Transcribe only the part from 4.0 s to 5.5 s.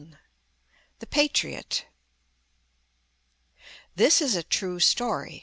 is a true story.